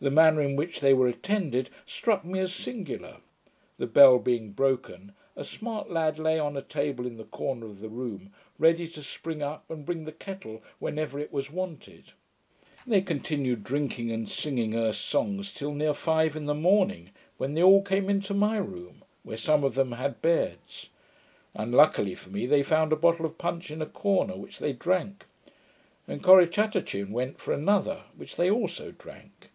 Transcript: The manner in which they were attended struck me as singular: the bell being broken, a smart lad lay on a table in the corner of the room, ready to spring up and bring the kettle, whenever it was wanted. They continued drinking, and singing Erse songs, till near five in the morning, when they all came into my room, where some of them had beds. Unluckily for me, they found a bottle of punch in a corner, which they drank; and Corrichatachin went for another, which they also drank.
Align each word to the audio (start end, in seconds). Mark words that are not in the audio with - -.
The 0.00 0.12
manner 0.12 0.40
in 0.42 0.54
which 0.54 0.78
they 0.78 0.94
were 0.94 1.08
attended 1.08 1.70
struck 1.84 2.24
me 2.24 2.38
as 2.38 2.54
singular: 2.54 3.16
the 3.78 3.86
bell 3.88 4.20
being 4.20 4.52
broken, 4.52 5.10
a 5.34 5.42
smart 5.42 5.90
lad 5.90 6.20
lay 6.20 6.38
on 6.38 6.56
a 6.56 6.62
table 6.62 7.04
in 7.04 7.16
the 7.16 7.24
corner 7.24 7.66
of 7.66 7.80
the 7.80 7.88
room, 7.88 8.32
ready 8.60 8.86
to 8.86 9.02
spring 9.02 9.42
up 9.42 9.68
and 9.68 9.84
bring 9.84 10.04
the 10.04 10.12
kettle, 10.12 10.62
whenever 10.78 11.18
it 11.18 11.32
was 11.32 11.50
wanted. 11.50 12.12
They 12.86 13.00
continued 13.00 13.64
drinking, 13.64 14.12
and 14.12 14.28
singing 14.28 14.72
Erse 14.76 14.98
songs, 14.98 15.52
till 15.52 15.74
near 15.74 15.94
five 15.94 16.36
in 16.36 16.46
the 16.46 16.54
morning, 16.54 17.10
when 17.36 17.54
they 17.54 17.62
all 17.64 17.82
came 17.82 18.08
into 18.08 18.34
my 18.34 18.56
room, 18.58 19.02
where 19.24 19.36
some 19.36 19.64
of 19.64 19.74
them 19.74 19.90
had 19.90 20.22
beds. 20.22 20.90
Unluckily 21.54 22.14
for 22.14 22.30
me, 22.30 22.46
they 22.46 22.62
found 22.62 22.92
a 22.92 22.96
bottle 22.96 23.26
of 23.26 23.36
punch 23.36 23.68
in 23.68 23.82
a 23.82 23.86
corner, 23.86 24.36
which 24.36 24.60
they 24.60 24.72
drank; 24.72 25.24
and 26.06 26.22
Corrichatachin 26.22 27.10
went 27.10 27.40
for 27.40 27.52
another, 27.52 28.04
which 28.16 28.36
they 28.36 28.48
also 28.48 28.92
drank. 28.92 29.50